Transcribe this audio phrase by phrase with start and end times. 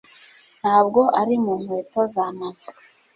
[0.61, 2.65] Ntabwo ari mu nkweto za Mama.